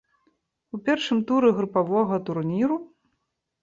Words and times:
У 0.77 0.79
першым 0.87 1.21
туры 1.33 1.53
групавога 1.61 2.15
турніру. 2.31 2.85